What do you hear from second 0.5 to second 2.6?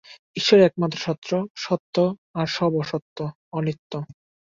একমাত্র সত্য, আর